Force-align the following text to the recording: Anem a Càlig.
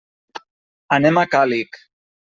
Anem 0.99 1.23
a 1.23 1.27
Càlig. 1.37 1.83